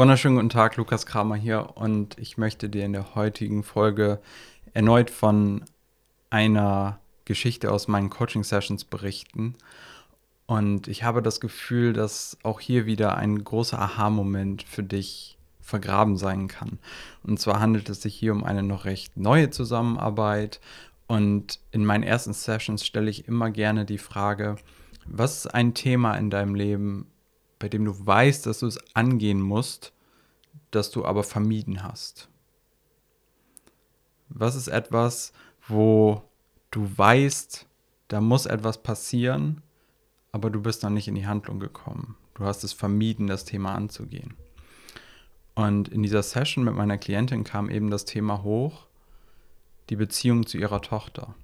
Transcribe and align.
Wunderschönen 0.00 0.36
guten 0.36 0.48
Tag, 0.48 0.78
Lukas 0.78 1.04
Kramer 1.04 1.34
hier 1.34 1.76
und 1.76 2.18
ich 2.18 2.38
möchte 2.38 2.70
dir 2.70 2.86
in 2.86 2.94
der 2.94 3.14
heutigen 3.14 3.62
Folge 3.62 4.18
erneut 4.72 5.10
von 5.10 5.62
einer 6.30 7.00
Geschichte 7.26 7.70
aus 7.70 7.86
meinen 7.86 8.08
Coaching-Sessions 8.08 8.84
berichten. 8.84 9.56
Und 10.46 10.88
ich 10.88 11.02
habe 11.02 11.20
das 11.20 11.38
Gefühl, 11.38 11.92
dass 11.92 12.38
auch 12.42 12.60
hier 12.60 12.86
wieder 12.86 13.18
ein 13.18 13.44
großer 13.44 13.78
Aha-Moment 13.78 14.62
für 14.62 14.82
dich 14.82 15.36
vergraben 15.60 16.16
sein 16.16 16.48
kann. 16.48 16.78
Und 17.22 17.38
zwar 17.38 17.60
handelt 17.60 17.90
es 17.90 18.00
sich 18.00 18.14
hier 18.14 18.32
um 18.32 18.42
eine 18.42 18.62
noch 18.62 18.86
recht 18.86 19.18
neue 19.18 19.50
Zusammenarbeit. 19.50 20.62
Und 21.08 21.60
in 21.72 21.84
meinen 21.84 22.04
ersten 22.04 22.32
Sessions 22.32 22.86
stelle 22.86 23.10
ich 23.10 23.28
immer 23.28 23.50
gerne 23.50 23.84
die 23.84 23.98
Frage, 23.98 24.56
was 25.04 25.44
ist 25.44 25.54
ein 25.54 25.74
Thema 25.74 26.14
in 26.14 26.30
deinem 26.30 26.54
Leben, 26.54 27.06
bei 27.60 27.68
dem 27.68 27.84
du 27.84 27.94
weißt, 27.94 28.46
dass 28.46 28.58
du 28.58 28.66
es 28.66 28.78
angehen 28.96 29.40
musst, 29.40 29.92
das 30.72 30.90
du 30.90 31.04
aber 31.04 31.22
vermieden 31.22 31.84
hast? 31.84 32.28
Was 34.28 34.56
ist 34.56 34.68
etwas, 34.68 35.32
wo 35.68 36.22
du 36.72 36.90
weißt, 36.96 37.66
da 38.08 38.20
muss 38.20 38.46
etwas 38.46 38.82
passieren, 38.82 39.62
aber 40.32 40.50
du 40.50 40.60
bist 40.60 40.82
noch 40.82 40.90
nicht 40.90 41.06
in 41.06 41.14
die 41.14 41.26
Handlung 41.26 41.60
gekommen? 41.60 42.16
Du 42.34 42.44
hast 42.44 42.64
es 42.64 42.72
vermieden, 42.72 43.26
das 43.26 43.44
Thema 43.44 43.74
anzugehen. 43.74 44.34
Und 45.54 45.88
in 45.88 46.02
dieser 46.02 46.22
Session 46.22 46.64
mit 46.64 46.74
meiner 46.74 46.96
Klientin 46.96 47.44
kam 47.44 47.68
eben 47.68 47.90
das 47.90 48.06
Thema 48.06 48.42
hoch, 48.42 48.86
die 49.90 49.96
Beziehung 49.96 50.46
zu 50.46 50.56
ihrer 50.56 50.80
Tochter. 50.80 51.34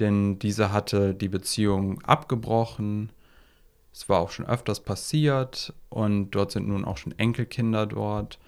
Denn 0.00 0.38
diese 0.38 0.72
hatte 0.72 1.14
die 1.14 1.28
Beziehung 1.28 2.02
abgebrochen, 2.02 3.10
es 3.92 4.08
war 4.08 4.20
auch 4.20 4.30
schon 4.30 4.46
öfters 4.46 4.80
passiert 4.80 5.74
und 5.88 6.30
dort 6.30 6.52
sind 6.52 6.68
nun 6.68 6.84
auch 6.84 6.96
schon 6.96 7.18
Enkelkinder 7.18 7.86
dort. 7.86 8.38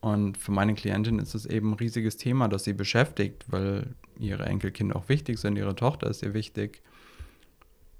Und 0.00 0.38
für 0.38 0.52
meine 0.52 0.74
Klientin 0.74 1.18
ist 1.18 1.34
es 1.34 1.46
eben 1.46 1.70
ein 1.70 1.74
riesiges 1.74 2.16
Thema, 2.16 2.48
das 2.48 2.64
sie 2.64 2.72
beschäftigt, 2.72 3.44
weil 3.48 3.94
ihre 4.18 4.46
Enkelkinder 4.46 4.96
auch 4.96 5.08
wichtig 5.08 5.38
sind, 5.38 5.56
ihre 5.56 5.74
Tochter 5.74 6.08
ist 6.08 6.22
ihr 6.22 6.32
wichtig. 6.32 6.82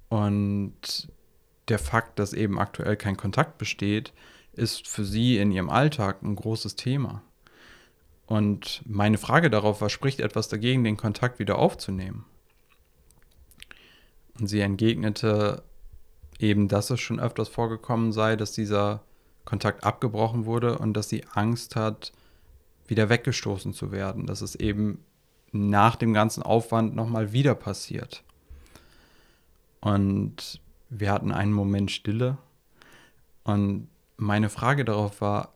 Und 0.09 1.09
der 1.69 1.79
Fakt, 1.79 2.19
dass 2.19 2.33
eben 2.33 2.59
aktuell 2.59 2.97
kein 2.97 3.17
Kontakt 3.17 3.59
besteht, 3.59 4.13
ist 4.53 4.89
für 4.89 5.05
sie 5.05 5.39
in 5.39 5.51
ihrem 5.51 5.69
Alltag 5.69 6.23
ein 6.23 6.37
großes 6.37 6.77
Thema. 6.77 7.23
Und 8.27 8.83
meine 8.87 9.19
Frage 9.19 9.51
darauf 9.51 9.81
war, 9.81 9.91
spricht 9.91 10.21
etwas 10.21 10.49
dagegen, 10.49 10.85
den 10.85 10.97
Kontakt 10.97 11.39
wieder 11.39 11.59
aufzunehmen? 11.59 12.25
Und 14.39 14.49
sie 14.49 14.61
entgegnete, 14.61 15.63
eben, 16.39 16.69
dass 16.69 16.91
es 16.91 17.01
schon 17.01 17.21
öfters 17.21 17.49
vorgekommen 17.49 18.13
sei, 18.13 18.37
dass 18.37 18.53
dieser 18.53 19.03
Kontakt 19.45 19.85
abgebrochen 19.85 20.45
wurde 20.45 20.79
und 20.79 20.95
dass 20.95 21.09
sie 21.09 21.25
Angst 21.33 21.77
hat, 21.77 22.13
wieder 22.87 23.09
weggestoßen 23.09 23.73
zu 23.73 23.93
werden, 23.93 24.27
dass 24.27 24.43
es 24.43 24.55
eben 24.55 25.05
nach 25.53 25.97
dem 25.97 26.13
ganzen 26.13 26.43
Aufwand 26.43 26.95
nochmal 26.95 27.33
wieder 27.33 27.55
passiert. 27.55 28.23
Und 29.81 30.61
wir 30.91 31.13
hatten 31.13 31.33
einen 31.33 31.53
Moment 31.53 31.91
Stille 31.91 32.39
und 33.45 33.89
meine 34.17 34.49
Frage 34.49 34.85
darauf 34.85 35.21
war, 35.21 35.53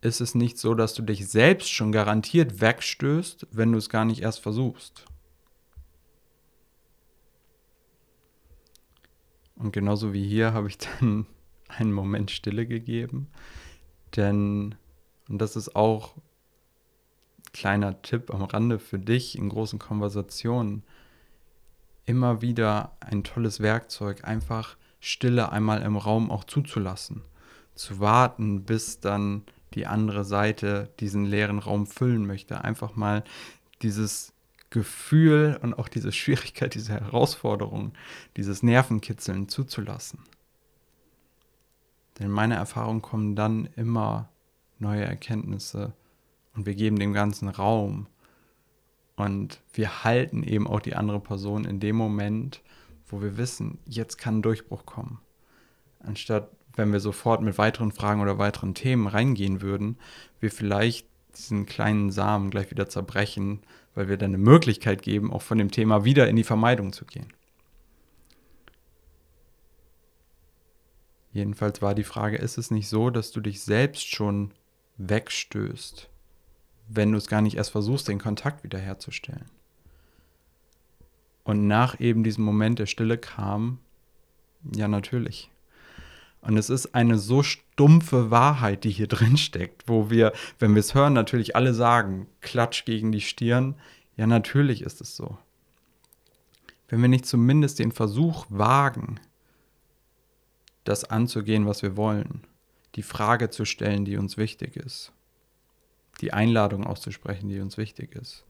ist 0.00 0.20
es 0.20 0.34
nicht 0.34 0.58
so, 0.58 0.74
dass 0.74 0.94
du 0.94 1.02
dich 1.02 1.28
selbst 1.28 1.70
schon 1.72 1.92
garantiert 1.92 2.60
wegstößt, 2.60 3.46
wenn 3.52 3.72
du 3.72 3.78
es 3.78 3.88
gar 3.88 4.04
nicht 4.04 4.20
erst 4.20 4.40
versuchst? 4.40 5.06
Und 9.64 9.72
genauso 9.72 10.12
wie 10.12 10.28
hier 10.28 10.52
habe 10.52 10.68
ich 10.68 10.76
dann 11.00 11.26
einen 11.68 11.92
Moment 11.92 12.30
Stille 12.30 12.66
gegeben. 12.66 13.28
Denn, 14.14 14.74
und 15.28 15.38
das 15.38 15.56
ist 15.56 15.74
auch 15.74 16.16
ein 16.16 17.52
kleiner 17.54 18.02
Tipp 18.02 18.32
am 18.32 18.42
Rande 18.42 18.78
für 18.78 18.98
dich 18.98 19.38
in 19.38 19.48
großen 19.48 19.78
Konversationen, 19.78 20.84
immer 22.04 22.42
wieder 22.42 22.94
ein 23.00 23.24
tolles 23.24 23.60
Werkzeug, 23.60 24.24
einfach 24.24 24.76
Stille 25.00 25.50
einmal 25.50 25.80
im 25.80 25.96
Raum 25.96 26.30
auch 26.30 26.44
zuzulassen. 26.44 27.22
Zu 27.74 28.00
warten, 28.00 28.64
bis 28.64 29.00
dann 29.00 29.44
die 29.72 29.86
andere 29.86 30.24
Seite 30.24 30.90
diesen 31.00 31.24
leeren 31.24 31.58
Raum 31.58 31.86
füllen 31.86 32.26
möchte. 32.26 32.62
Einfach 32.62 32.96
mal 32.96 33.24
dieses 33.80 34.34
Gefühl 34.70 35.58
und 35.62 35.74
auch 35.74 35.88
diese 35.88 36.12
Schwierigkeit, 36.12 36.74
diese 36.74 36.92
Herausforderung, 36.92 37.92
dieses 38.36 38.62
Nervenkitzeln 38.62 39.48
zuzulassen. 39.48 40.20
Denn 42.18 42.26
in 42.26 42.32
meiner 42.32 42.56
Erfahrung 42.56 43.02
kommen 43.02 43.36
dann 43.36 43.66
immer 43.76 44.30
neue 44.78 45.04
Erkenntnisse 45.04 45.92
und 46.54 46.66
wir 46.66 46.74
geben 46.74 46.98
dem 46.98 47.12
ganzen 47.12 47.48
Raum 47.48 48.06
und 49.16 49.60
wir 49.72 50.04
halten 50.04 50.42
eben 50.42 50.66
auch 50.66 50.80
die 50.80 50.96
andere 50.96 51.20
Person 51.20 51.64
in 51.64 51.80
dem 51.80 51.96
Moment, 51.96 52.62
wo 53.06 53.22
wir 53.22 53.36
wissen, 53.36 53.78
jetzt 53.86 54.18
kann 54.18 54.38
ein 54.38 54.42
Durchbruch 54.42 54.86
kommen. 54.86 55.20
Anstatt, 56.00 56.50
wenn 56.74 56.92
wir 56.92 57.00
sofort 57.00 57.42
mit 57.42 57.58
weiteren 57.58 57.92
Fragen 57.92 58.20
oder 58.20 58.38
weiteren 58.38 58.74
Themen 58.74 59.06
reingehen 59.06 59.60
würden, 59.60 59.98
wir 60.40 60.50
vielleicht 60.50 61.06
diesen 61.36 61.66
kleinen 61.66 62.10
Samen 62.10 62.50
gleich 62.50 62.70
wieder 62.70 62.88
zerbrechen, 62.88 63.60
weil 63.94 64.08
wir 64.08 64.16
dann 64.16 64.30
eine 64.30 64.38
Möglichkeit 64.38 65.02
geben, 65.02 65.32
auch 65.32 65.42
von 65.42 65.58
dem 65.58 65.70
Thema 65.70 66.04
wieder 66.04 66.28
in 66.28 66.36
die 66.36 66.44
Vermeidung 66.44 66.92
zu 66.92 67.04
gehen. 67.04 67.32
Jedenfalls 71.32 71.82
war 71.82 71.94
die 71.94 72.04
Frage, 72.04 72.36
ist 72.36 72.58
es 72.58 72.70
nicht 72.70 72.88
so, 72.88 73.10
dass 73.10 73.32
du 73.32 73.40
dich 73.40 73.62
selbst 73.62 74.08
schon 74.08 74.52
wegstößt, 74.98 76.08
wenn 76.88 77.10
du 77.10 77.18
es 77.18 77.26
gar 77.26 77.40
nicht 77.40 77.56
erst 77.56 77.70
versuchst, 77.70 78.06
den 78.06 78.20
Kontakt 78.20 78.62
wiederherzustellen? 78.62 79.50
Und 81.42 81.66
nach 81.66 82.00
eben 82.00 82.22
diesem 82.24 82.44
Moment 82.44 82.78
der 82.78 82.86
Stille 82.86 83.18
kam, 83.18 83.80
ja 84.74 84.88
natürlich. 84.88 85.50
Und 86.44 86.58
es 86.58 86.68
ist 86.68 86.94
eine 86.94 87.18
so 87.18 87.42
stumpfe 87.42 88.30
Wahrheit, 88.30 88.84
die 88.84 88.90
hier 88.90 89.06
drin 89.08 89.36
steckt, 89.36 89.88
wo 89.88 90.10
wir, 90.10 90.32
wenn 90.58 90.74
wir 90.74 90.80
es 90.80 90.94
hören, 90.94 91.14
natürlich 91.14 91.56
alle 91.56 91.74
sagen, 91.74 92.26
klatsch 92.40 92.84
gegen 92.84 93.12
die 93.12 93.22
Stirn. 93.22 93.74
Ja, 94.16 94.26
natürlich 94.26 94.82
ist 94.82 95.00
es 95.00 95.16
so. 95.16 95.38
Wenn 96.88 97.00
wir 97.00 97.08
nicht 97.08 97.26
zumindest 97.26 97.78
den 97.78 97.92
Versuch 97.92 98.46
wagen, 98.50 99.18
das 100.84 101.04
anzugehen, 101.04 101.66
was 101.66 101.82
wir 101.82 101.96
wollen, 101.96 102.42
die 102.94 103.02
Frage 103.02 103.48
zu 103.48 103.64
stellen, 103.64 104.04
die 104.04 104.18
uns 104.18 104.36
wichtig 104.36 104.76
ist, 104.76 105.12
die 106.20 106.34
Einladung 106.34 106.86
auszusprechen, 106.86 107.48
die 107.48 107.58
uns 107.58 107.78
wichtig 107.78 108.14
ist, 108.14 108.44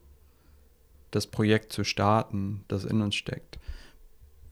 das 1.11 1.27
Projekt 1.27 1.71
zu 1.71 1.85
starten, 1.85 2.65
das 2.67 2.83
in 2.83 3.01
uns 3.01 3.15
steckt, 3.15 3.57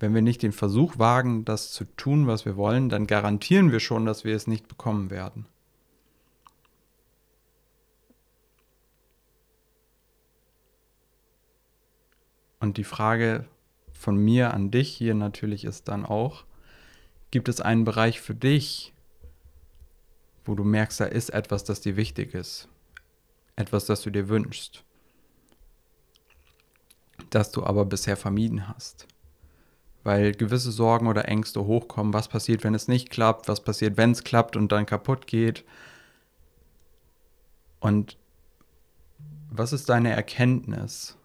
wenn 0.03 0.13
wir 0.13 0.21
nicht 0.21 0.43
den 0.43 0.51
Versuch 0.51 0.99
wagen, 0.99 1.45
das 1.45 1.71
zu 1.71 1.85
tun, 1.85 2.27
was 2.27 2.43
wir 2.43 2.57
wollen, 2.57 2.89
dann 2.89 3.07
garantieren 3.07 3.71
wir 3.71 3.79
schon, 3.79 4.05
dass 4.05 4.25
wir 4.25 4.35
es 4.35 4.47
nicht 4.47 4.67
bekommen 4.67 5.09
werden. 5.09 5.45
Und 12.59 12.75
die 12.75 12.83
Frage 12.83 13.45
von 13.93 14.17
mir 14.17 14.53
an 14.53 14.71
dich 14.71 14.89
hier 14.89 15.15
natürlich 15.15 15.63
ist 15.63 15.87
dann 15.87 16.05
auch, 16.05 16.43
gibt 17.31 17.47
es 17.47 17.61
einen 17.61 17.85
Bereich 17.85 18.19
für 18.19 18.35
dich, 18.35 18.93
wo 20.43 20.53
du 20.53 20.65
merkst, 20.65 20.99
da 20.99 21.05
ist 21.05 21.29
etwas, 21.29 21.63
das 21.63 21.79
dir 21.79 21.95
wichtig 21.95 22.33
ist, 22.33 22.67
etwas, 23.55 23.85
das 23.85 24.01
du 24.01 24.09
dir 24.09 24.27
wünschst, 24.27 24.83
das 27.29 27.51
du 27.51 27.63
aber 27.63 27.85
bisher 27.85 28.17
vermieden 28.17 28.67
hast 28.67 29.07
weil 30.03 30.33
gewisse 30.33 30.71
Sorgen 30.71 31.07
oder 31.07 31.27
Ängste 31.27 31.65
hochkommen. 31.65 32.13
Was 32.13 32.27
passiert, 32.27 32.63
wenn 32.63 32.75
es 32.75 32.87
nicht 32.87 33.09
klappt? 33.09 33.47
Was 33.47 33.63
passiert, 33.63 33.97
wenn 33.97 34.11
es 34.11 34.23
klappt 34.23 34.55
und 34.55 34.71
dann 34.71 34.85
kaputt 34.85 35.27
geht? 35.27 35.63
Und 37.79 38.17
was 39.49 39.73
ist 39.73 39.89
deine 39.89 40.11
Erkenntnis 40.11 41.17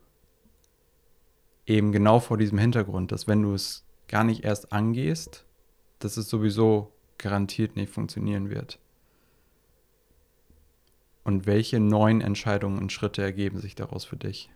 eben 1.66 1.92
genau 1.92 2.20
vor 2.20 2.36
diesem 2.36 2.58
Hintergrund, 2.58 3.12
dass 3.12 3.26
wenn 3.26 3.42
du 3.42 3.54
es 3.54 3.84
gar 4.06 4.24
nicht 4.24 4.44
erst 4.44 4.72
angehst, 4.72 5.44
dass 5.98 6.16
es 6.16 6.28
sowieso 6.28 6.92
garantiert 7.18 7.76
nicht 7.76 7.92
funktionieren 7.92 8.50
wird? 8.50 8.78
Und 11.24 11.46
welche 11.46 11.80
neuen 11.80 12.20
Entscheidungen 12.20 12.78
und 12.78 12.92
Schritte 12.92 13.22
ergeben 13.22 13.60
sich 13.60 13.74
daraus 13.74 14.04
für 14.04 14.16
dich? 14.16 14.50